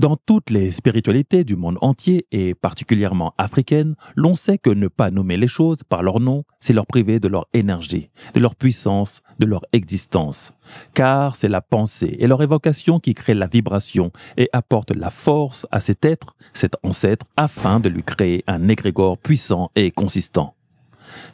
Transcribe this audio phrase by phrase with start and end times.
[0.00, 5.10] Dans toutes les spiritualités du monde entier, et particulièrement africaines, l'on sait que ne pas
[5.10, 9.20] nommer les choses par leur nom, c'est leur priver de leur énergie, de leur puissance,
[9.38, 10.54] de leur existence.
[10.94, 15.66] Car c'est la pensée et leur évocation qui créent la vibration et apportent la force
[15.70, 20.54] à cet être, cet ancêtre, afin de lui créer un égrégore puissant et consistant.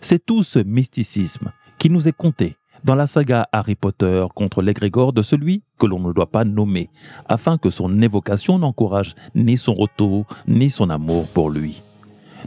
[0.00, 5.12] C'est tout ce mysticisme qui nous est compté dans la saga Harry Potter contre l'égrégore
[5.12, 6.90] de celui que l'on ne doit pas nommer,
[7.29, 11.82] afin que son évocation n'encourage ni son retour, ni son amour pour lui.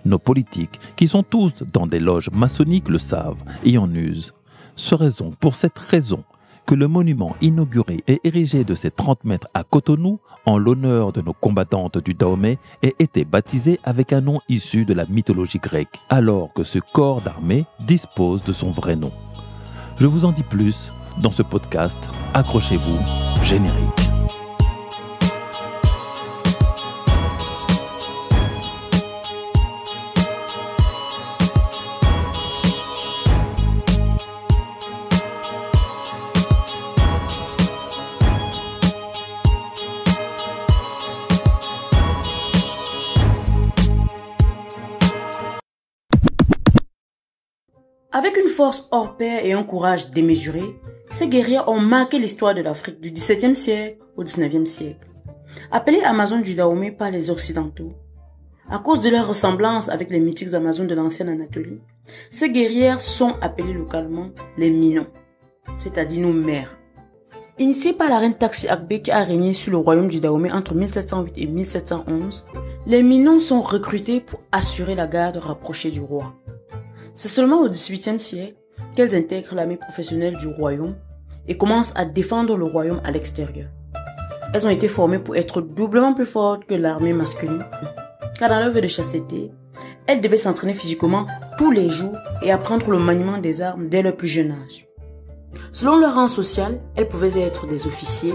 [0.05, 4.33] Nos politiques, qui sont tous dans des loges maçonniques, le savent et en usent.
[4.75, 6.23] Serait donc pour cette raison
[6.66, 11.21] que le monument inauguré et érigé de ces 30 mètres à Cotonou, en l'honneur de
[11.21, 15.99] nos combattantes du Dahomey, ait été baptisé avec un nom issu de la mythologie grecque,
[16.09, 19.11] alors que ce corps d'armée dispose de son vrai nom.
[19.99, 21.98] Je vous en dis plus dans ce podcast.
[22.34, 22.99] Accrochez-vous,
[23.44, 24.08] générique.
[48.20, 50.62] Avec une force hors pair et un courage démesuré,
[51.06, 55.08] ces guerriers ont marqué l'histoire de l'Afrique du XVIIe siècle au XIXe siècle.
[55.72, 57.94] Appelés Amazones du Dahomey par les Occidentaux,
[58.70, 61.80] à cause de leur ressemblance avec les mythiques Amazones de l'ancienne Anatolie,
[62.30, 65.08] ces guerrières sont appelées localement les Minons,
[65.81, 66.78] c'est-à-dire nos mères.
[67.58, 70.75] Initiés par la reine Taxi Akbe qui a régné sur le royaume du Dahomey entre
[70.75, 72.45] 1708 et 1711,
[72.86, 76.36] les Minons sont recrutés pour assurer la garde rapprochée du roi.
[77.20, 78.56] C'est seulement au XVIIIe siècle
[78.95, 80.95] qu'elles intègrent l'armée professionnelle du royaume
[81.50, 83.67] et commencent à défendre le royaume à l'extérieur.
[84.53, 87.62] Elles ont été formées pour être doublement plus fortes que l'armée masculine,
[88.40, 89.52] car dans leur vie de chasteté,
[90.08, 91.25] elles devaient s'entraîner physiquement
[91.58, 94.88] tous les jours et apprendre le maniement des armes dès leur plus jeune âge.
[95.74, 98.34] Selon leur rang social, elles pouvaient être des officiers,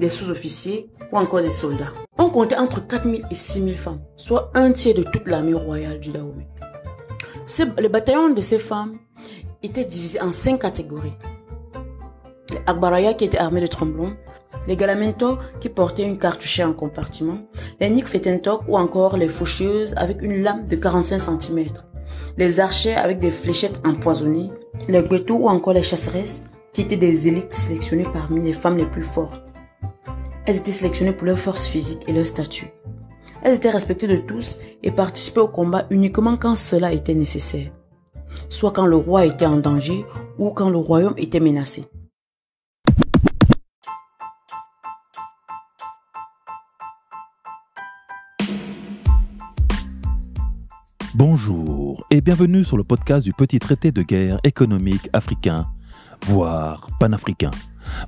[0.00, 1.92] des sous-officiers ou encore des soldats.
[2.18, 6.10] On comptait entre 4000 et 6000 femmes, soit un tiers de toute l'armée royale du
[6.10, 6.48] Dahomey
[7.78, 8.96] le bataillon de ces femmes
[9.62, 11.12] était divisé en cinq catégories.
[12.50, 14.16] Les Akbaraya qui étaient armés de tromblons,
[14.66, 17.38] les Galamento qui portaient une cartouchée en compartiment,
[17.80, 21.66] les Nikfetentok ou encore les faucheuses avec une lame de 45 cm,
[22.38, 24.48] les archers avec des fléchettes empoisonnées,
[24.88, 28.86] les Gweto ou encore les chasseresses qui étaient des élites sélectionnées parmi les femmes les
[28.86, 29.42] plus fortes.
[30.46, 32.72] Elles étaient sélectionnées pour leur force physique et leur statut.
[33.44, 37.70] Elles étaient respectées de tous et participaient au combat uniquement quand cela était nécessaire,
[38.48, 40.02] soit quand le roi était en danger
[40.38, 41.84] ou quand le royaume était menacé.
[51.14, 55.66] Bonjour et bienvenue sur le podcast du petit traité de guerre économique africain,
[56.24, 57.50] voire panafricain.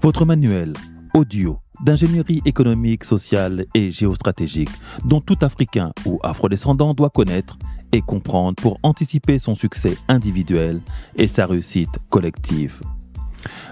[0.00, 0.72] Votre manuel
[1.16, 4.68] audio d'ingénierie économique, sociale et géostratégique
[5.02, 7.58] dont tout Africain ou Afrodescendant doit connaître
[7.92, 10.82] et comprendre pour anticiper son succès individuel
[11.16, 12.82] et sa réussite collective.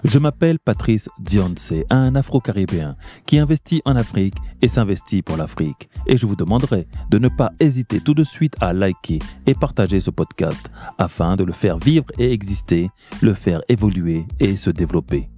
[0.04, 2.96] Je m'appelle Patrice Dionce, un Afro-Caribéen
[3.26, 5.90] qui investit en Afrique et s'investit pour l'Afrique.
[6.06, 10.00] Et je vous demanderai de ne pas hésiter tout de suite à liker et partager
[10.00, 12.88] ce podcast afin de le faire vivre et exister,
[13.20, 15.28] le faire évoluer et se développer.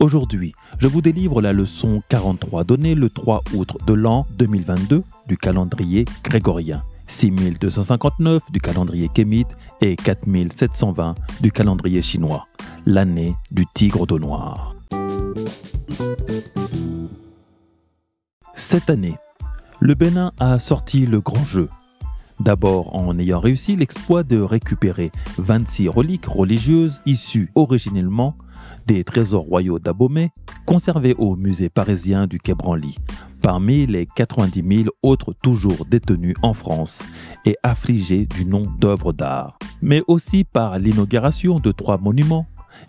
[0.00, 5.36] Aujourd'hui, je vous délivre la leçon 43 donnée le 3 août de l'an 2022 du
[5.36, 12.44] calendrier grégorien, 6259 du calendrier kémite et 4720 du calendrier chinois,
[12.84, 14.74] l'année du tigre d'eau noire.
[18.54, 19.14] Cette année,
[19.80, 21.68] le Bénin a sorti le grand jeu.
[22.40, 28.36] D'abord en ayant réussi l'exploit de récupérer 26 reliques religieuses issues originellement
[28.86, 30.30] des trésors royaux d'Abomey
[30.64, 32.96] conservés au musée parisien du Quai Branly,
[33.42, 37.02] parmi les 90 000 autres toujours détenus en France
[37.44, 42.46] et affligés du nom d'œuvres d'art, mais aussi par l'inauguration de trois monuments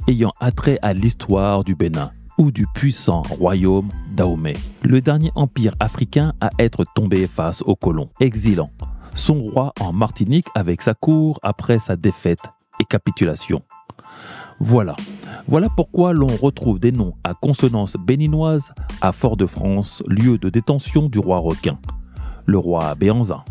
[0.08, 6.34] ayant attrait à l'histoire du Bénin ou du puissant royaume d'Ahomey, le dernier empire africain
[6.40, 8.72] à être tombé face aux colons, exilant
[9.18, 12.44] son roi en Martinique avec sa cour après sa défaite
[12.80, 13.64] et capitulation.
[14.60, 14.96] Voilà.
[15.48, 18.72] Voilà pourquoi l'on retrouve des noms à consonance béninoise
[19.02, 21.78] à Fort-de-France, lieu de détention du roi requin,
[22.46, 23.44] le roi Béanzin.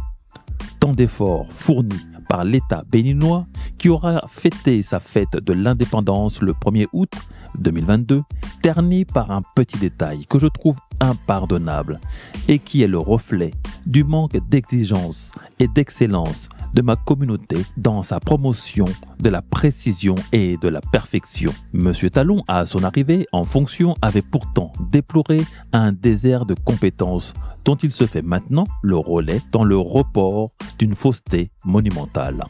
[0.81, 3.47] tant d'efforts fournis par l'État béninois
[3.79, 7.13] qui aura fêté sa fête de l'indépendance le 1er août
[7.59, 8.23] 2022,
[8.63, 12.01] terni par un petit détail que je trouve impardonnable
[12.49, 13.53] et qui est le reflet
[13.87, 18.87] du manque d'exigence et d'excellence de ma communauté dans sa promotion
[19.21, 21.53] de la précision et de la perfection.
[21.73, 25.41] Monsieur Talon, à son arrivée en fonction, avait pourtant déploré
[25.73, 27.33] un désert de compétences
[27.67, 32.45] dont il se fait maintenant le relais dans le report d'une fausseté monumentale.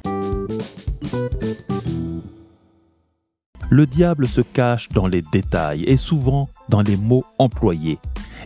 [3.71, 7.99] Le diable se cache dans les détails et souvent dans les mots employés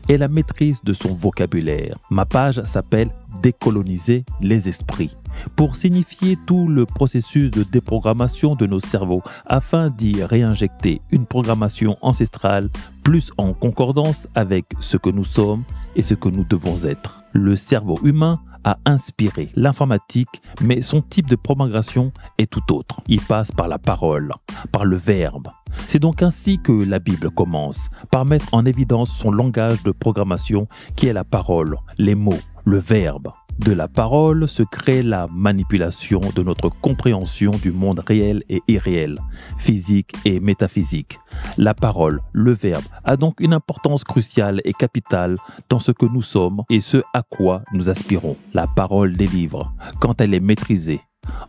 [0.09, 1.99] et la maîtrise de son vocabulaire.
[2.09, 3.11] Ma page s'appelle
[3.43, 5.15] Décoloniser les esprits
[5.57, 11.97] pour signifier tout le processus de déprogrammation de nos cerveaux afin d'y réinjecter une programmation
[12.03, 12.69] ancestrale
[13.03, 15.65] plus en concordance avec ce que nous sommes
[15.97, 17.23] et ce que nous devons être.
[17.33, 23.01] Le cerveau humain a inspiré l'informatique, mais son type de programmation est tout autre.
[23.07, 24.33] Il passe par la parole,
[24.73, 25.49] par le verbe.
[25.89, 30.67] C'est donc ainsi que la Bible commence, par mettre en évidence son langage de programmation
[30.97, 33.29] qui est la parole, les mots, le verbe.
[33.65, 39.21] De la parole se crée la manipulation de notre compréhension du monde réel et irréel,
[39.59, 41.19] physique et métaphysique.
[41.59, 45.35] La parole, le verbe, a donc une importance cruciale et capitale
[45.69, 48.37] dans ce que nous sommes et ce à quoi nous aspirons.
[48.55, 51.03] La parole délivre quand elle est maîtrisée,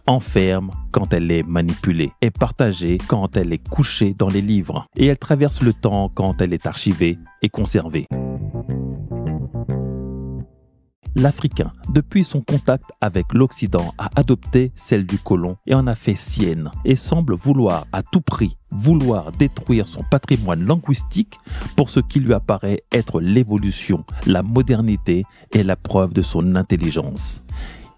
[0.05, 5.05] enferme quand elle est manipulée, est partagée quand elle est couchée dans les livres et
[5.05, 8.05] elle traverse le temps quand elle est archivée et conservée.
[11.15, 16.15] L'Africain, depuis son contact avec l'Occident, a adopté celle du colon et en a fait
[16.15, 21.37] sienne et semble vouloir à tout prix vouloir détruire son patrimoine linguistique
[21.75, 27.41] pour ce qui lui apparaît être l'évolution, la modernité et la preuve de son intelligence.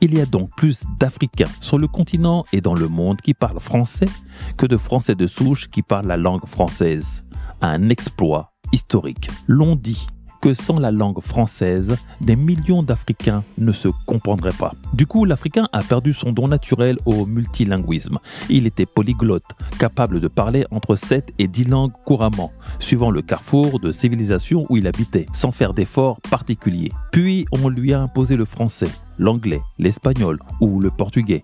[0.01, 3.59] Il y a donc plus d'Africains sur le continent et dans le monde qui parlent
[3.59, 4.09] français
[4.57, 7.25] que de Français de souche qui parlent la langue française.
[7.61, 9.29] Un exploit historique.
[9.47, 10.07] L'on dit
[10.43, 14.73] que sans la langue française, des millions d'Africains ne se comprendraient pas.
[14.93, 18.19] Du coup, l'Africain a perdu son don naturel au multilinguisme.
[18.49, 19.45] Il était polyglotte,
[19.79, 24.75] capable de parler entre 7 et 10 langues couramment, suivant le carrefour de civilisation où
[24.75, 26.91] il habitait, sans faire d'efforts particuliers.
[27.13, 31.41] Puis, on lui a imposé le français, l'anglais, l'espagnol ou le portugais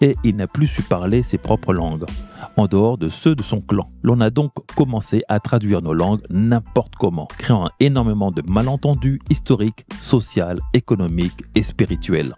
[0.00, 2.04] et il n'a plus su parler ses propres langues,
[2.56, 3.88] en dehors de ceux de son clan.
[4.02, 9.84] L'on a donc commencé à traduire nos langues n'importe comment, créant énormément de malentendus historiques,
[10.00, 12.34] sociaux, économiques et spirituels.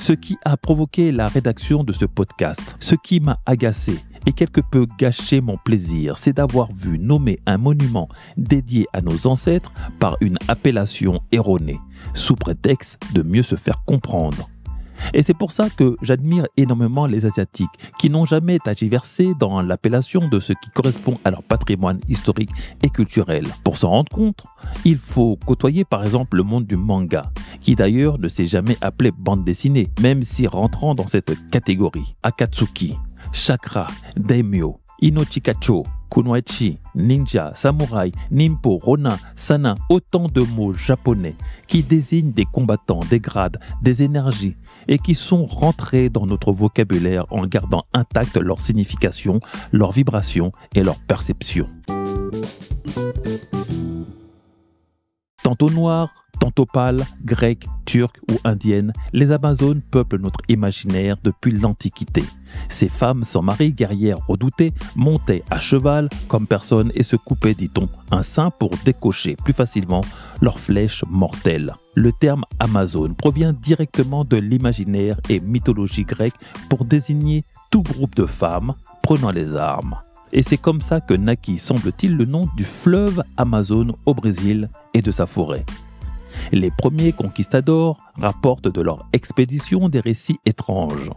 [0.00, 4.60] Ce qui a provoqué la rédaction de ce podcast, ce qui m'a agacé et quelque
[4.60, 10.16] peu gâché mon plaisir, c'est d'avoir vu nommer un monument dédié à nos ancêtres par
[10.20, 11.78] une appellation erronée,
[12.12, 14.48] sous prétexte de mieux se faire comprendre.
[15.14, 20.28] Et c'est pour ça que j'admire énormément les Asiatiques, qui n'ont jamais tagiversé dans l'appellation
[20.28, 22.50] de ce qui correspond à leur patrimoine historique
[22.82, 23.46] et culturel.
[23.64, 24.44] Pour s'en rendre compte,
[24.84, 29.10] il faut côtoyer par exemple le monde du manga, qui d'ailleurs ne s'est jamais appelé
[29.10, 32.16] bande dessinée, même si rentrant dans cette catégorie.
[32.22, 32.96] Akatsuki,
[33.32, 41.34] Chakra, Daimyo, Inochikacho, Kunoichi, ninja, samouraï, nimpo, ronin, sana, autant de mots japonais
[41.66, 44.56] qui désignent des combattants, des grades, des énergies
[44.88, 49.40] et qui sont rentrés dans notre vocabulaire en gardant intacte leur signification,
[49.72, 51.68] leur vibration et leur perception.
[55.42, 62.22] Tantôt noir, tantôt pâle, grec, turc ou indienne, les Amazones peuplent notre imaginaire depuis l'Antiquité.
[62.68, 67.88] Ces femmes sans mari, guerrières redoutées, montaient à cheval comme personne et se coupaient, dit-on,
[68.12, 70.02] un sein pour décocher plus facilement
[70.40, 71.74] leurs flèches mortelles.
[71.94, 76.38] Le terme Amazone provient directement de l'imaginaire et mythologie grecque
[76.70, 79.96] pour désigner tout groupe de femmes prenant les armes.
[80.32, 85.02] Et c'est comme ça que naquit, semble-t-il, le nom du fleuve Amazone au Brésil et
[85.02, 85.64] de sa forêt.
[86.52, 91.10] Les premiers conquistadors rapportent de leur expédition des récits étranges.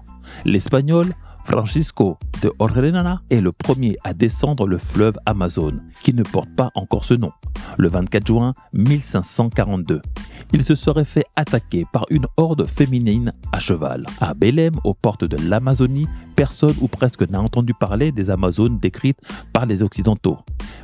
[0.46, 1.14] L'espagnol
[1.46, 6.70] Francisco de Orellana est le premier à descendre le fleuve Amazone, qui ne porte pas
[6.76, 7.32] encore ce nom,
[7.78, 10.02] le 24 juin 1542.
[10.54, 14.06] Il se serait fait attaquer par une horde féminine à cheval.
[14.20, 19.20] À Belém, aux portes de l'Amazonie, personne ou presque n'a entendu parler des Amazones décrites
[19.54, 20.38] par les Occidentaux.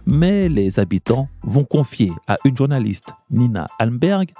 [0.05, 4.31] Mais les habitants vont confier à une journaliste, Nina Almberg,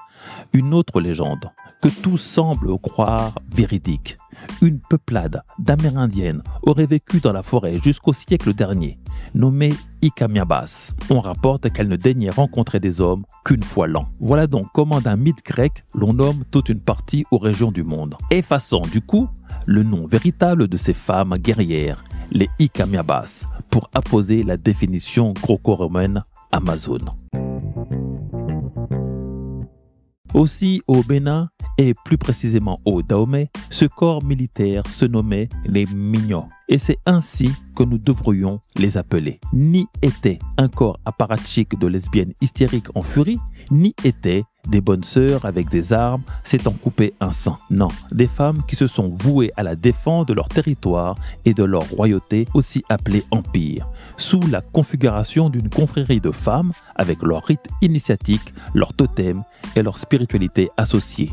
[0.54, 1.50] une autre légende
[1.82, 4.18] que tout semble croire véridique.
[4.62, 8.98] Une peuplade d'Amérindiennes aurait vécu dans la forêt jusqu'au siècle dernier.
[9.34, 10.94] nommée Ikamiabas.
[11.10, 14.08] On rapporte qu'elle ne daignait rencontrer des hommes qu'une fois l'an.
[14.20, 18.16] Voilà donc comment d'un mythe grec, l'on nomme toute une partie aux régions du monde,
[18.32, 19.28] effaçant du coup
[19.66, 27.10] le nom véritable de ces femmes guerrières, les Ikamiabas, pour apposer la définition gréco-romaine Amazone.
[30.34, 36.48] Aussi au Bénin et plus précisément au Dahomey, ce corps militaire se nommait les Mignons.
[36.68, 39.40] Et c'est ainsi que nous devrions les appeler.
[39.54, 43.38] Ni était un corps apparatchik de lesbiennes hystériques en furie,
[43.70, 47.58] ni était des bonnes sœurs avec des armes s'étant coupé un sein.
[47.70, 51.16] Non, des femmes qui se sont vouées à la défense de leur territoire
[51.46, 57.22] et de leur royauté, aussi appelée empire, sous la configuration d'une confrérie de femmes avec
[57.22, 59.44] leur rite initiatique, leur totem
[59.76, 61.32] et leur spiritualité associée.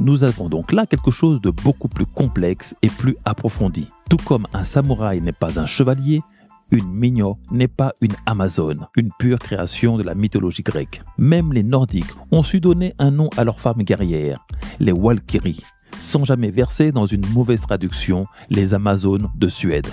[0.00, 3.88] Nous avons donc là quelque chose de beaucoup plus complexe et plus approfondi.
[4.08, 6.22] Tout comme un samouraï n'est pas un chevalier,
[6.70, 11.02] une Mignon n'est pas une Amazone, une pure création de la mythologie grecque.
[11.18, 14.46] Même les Nordiques ont su donner un nom à leurs femmes guerrières,
[14.78, 15.64] les Walkyries,
[15.98, 19.88] sans jamais verser dans une mauvaise traduction les Amazones de Suède.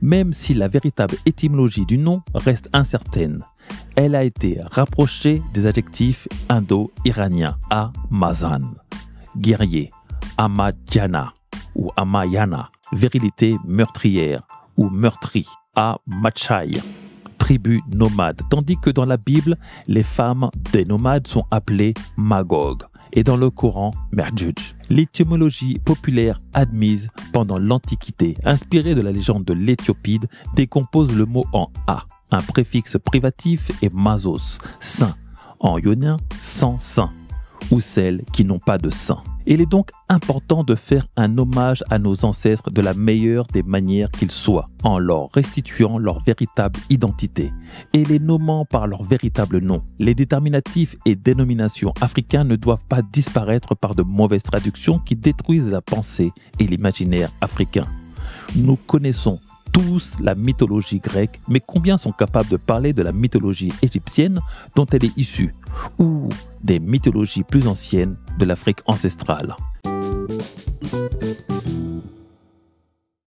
[0.00, 3.44] Même si la véritable étymologie du nom reste incertaine,
[3.96, 8.74] elle a été rapprochée des adjectifs indo-iraniens Amazan,
[9.36, 9.90] guerrier,
[10.38, 11.34] Amadjana
[11.74, 14.42] ou Amayana, virilité meurtrière
[14.76, 16.80] ou meurtri, Amachai,
[17.38, 23.24] tribu nomade, tandis que dans la Bible, les femmes des nomades sont appelées Magog et
[23.24, 24.54] dans le Coran, Merjuj.
[24.88, 31.70] L'étymologie populaire admise pendant l'Antiquité, inspirée de la légende de l'Éthiopide, décompose le mot en
[31.86, 35.14] A un préfixe privatif est mazos, saint,
[35.58, 37.10] en ionien sans saint,
[37.70, 39.22] ou celles qui n'ont pas de saint.
[39.46, 43.62] Il est donc important de faire un hommage à nos ancêtres de la meilleure des
[43.62, 47.50] manières qu'ils soient, en leur restituant leur véritable identité
[47.94, 49.82] et les nommant par leur véritable nom.
[49.98, 55.70] Les déterminatifs et dénominations africains ne doivent pas disparaître par de mauvaises traductions qui détruisent
[55.70, 57.86] la pensée et l'imaginaire africain.
[58.56, 59.38] Nous connaissons
[59.72, 64.40] tous la mythologie grecque, mais combien sont capables de parler de la mythologie égyptienne
[64.76, 65.54] dont elle est issue,
[65.98, 66.28] ou
[66.62, 69.56] des mythologies plus anciennes de l'Afrique ancestrale?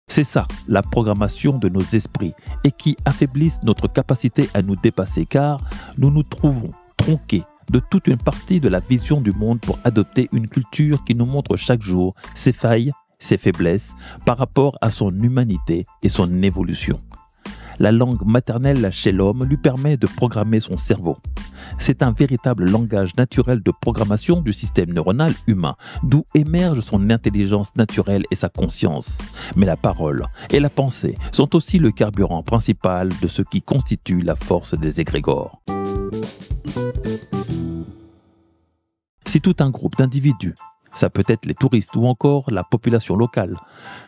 [0.07, 2.33] C'est ça, la programmation de nos esprits,
[2.63, 5.59] et qui affaiblissent notre capacité à nous dépasser, car
[5.97, 10.29] nous nous trouvons tronqués de toute une partie de la vision du monde pour adopter
[10.31, 12.91] une culture qui nous montre chaque jour ses failles,
[13.23, 13.93] ses faiblesses
[14.25, 16.99] par rapport à son humanité et son évolution.
[17.79, 21.17] La langue maternelle chez l'homme lui permet de programmer son cerveau.
[21.79, 27.75] C'est un véritable langage naturel de programmation du système neuronal humain, d'où émerge son intelligence
[27.75, 29.17] naturelle et sa conscience.
[29.55, 34.19] Mais la parole et la pensée sont aussi le carburant principal de ce qui constitue
[34.19, 35.61] la force des égrégores.
[39.25, 40.53] Si tout un groupe d'individus
[40.93, 43.57] ça peut être les touristes ou encore la population locale,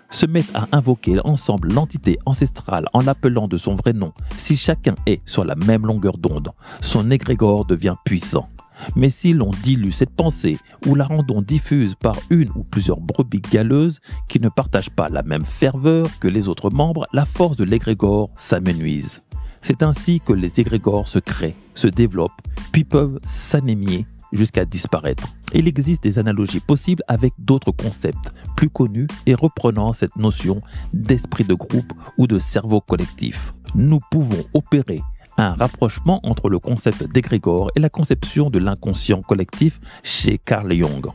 [0.10, 4.96] se mettent à invoquer ensemble l'entité ancestrale en l'appelant de son vrai nom, si chacun
[5.06, 6.52] est sur la même longueur d'onde,
[6.82, 8.48] son égrégore devient puissant.
[8.96, 13.42] Mais si l'on dilue cette pensée ou la rendons diffuse par une ou plusieurs brebis
[13.42, 17.64] galeuses qui ne partagent pas la même ferveur que les autres membres, la force de
[17.64, 19.22] l'égrégore s'amenuise.
[19.62, 25.28] C'est ainsi que les égrégores se créent, se développent, puis peuvent s'anémier jusqu'à disparaître.
[25.54, 30.62] Il existe des analogies possibles avec d'autres concepts plus connus et reprenant cette notion
[30.94, 33.54] d'esprit de groupe ou de cerveau collectif.
[33.74, 35.02] Nous pouvons opérer
[35.38, 41.08] un rapprochement entre le concept d'égrégore et la conception de l'inconscient collectif chez Carl Jung,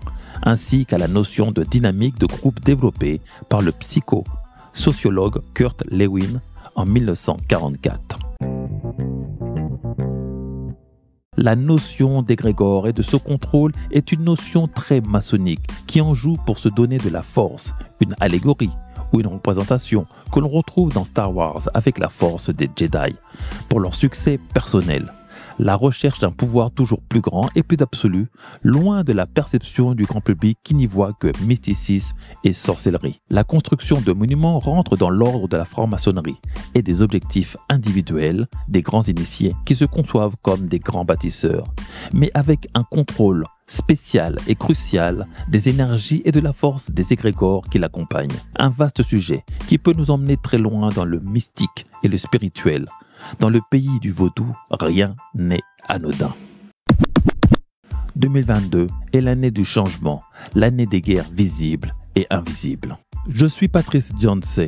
[0.43, 6.41] ainsi qu'à la notion de dynamique de groupe développée par le psycho-sociologue Kurt Lewin
[6.75, 8.10] en 1944
[11.41, 16.37] la notion d'égrégore et de ce contrôle est une notion très maçonnique qui en joue
[16.47, 18.71] pour se donner de la force, une allégorie
[19.13, 23.17] ou une représentation que l'on retrouve dans Star Wars avec la force des Jedi.
[23.69, 25.13] Pour leur succès personnel
[25.61, 28.29] la recherche d'un pouvoir toujours plus grand et plus absolu,
[28.63, 33.21] loin de la perception du grand public qui n'y voit que mysticisme et sorcellerie.
[33.29, 36.41] La construction de monuments rentre dans l'ordre de la franc-maçonnerie
[36.75, 41.67] et des objectifs individuels des grands initiés qui se conçoivent comme des grands bâtisseurs,
[42.13, 47.65] mais avec un contrôle spécial et crucial des énergies et de la force des égrégores
[47.71, 48.29] qui l'accompagnent.
[48.57, 52.87] Un vaste sujet qui peut nous emmener très loin dans le mystique et le spirituel,
[53.39, 56.35] dans le pays du vaudou, rien n'est anodin.
[58.17, 60.23] 2022 est l'année du changement,
[60.55, 62.99] l'année des guerres visibles et invisibles.
[63.29, 64.61] Je suis Patrice Dianse,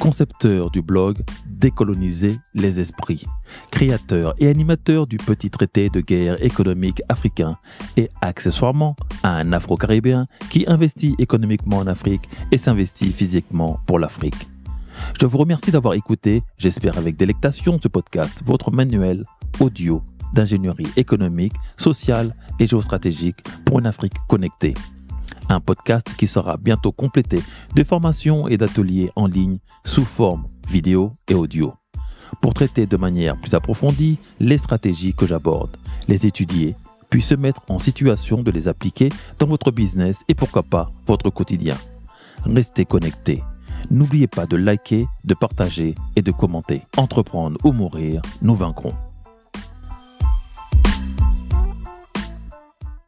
[0.00, 3.26] concepteur du blog Décoloniser les esprits,
[3.70, 7.58] créateur et animateur du petit traité de guerre économique africain
[7.96, 14.48] et accessoirement un Afro-Caribéen qui investit économiquement en Afrique et s'investit physiquement pour l'Afrique.
[15.20, 19.24] Je vous remercie d'avoir écouté, j'espère avec délectation, ce podcast, votre manuel
[19.60, 20.02] audio
[20.32, 24.74] d'ingénierie économique, sociale et géostratégique pour une Afrique connectée
[25.50, 27.42] un podcast qui sera bientôt complété
[27.74, 31.74] de formations et d'ateliers en ligne sous forme vidéo et audio.
[32.40, 35.76] Pour traiter de manière plus approfondie les stratégies que j'aborde,
[36.06, 36.76] les étudier,
[37.10, 41.30] puis se mettre en situation de les appliquer dans votre business et pourquoi pas votre
[41.30, 41.76] quotidien.
[42.44, 43.42] Restez connectés.
[43.90, 46.82] N'oubliez pas de liker, de partager et de commenter.
[46.96, 48.92] Entreprendre ou mourir, nous vaincrons.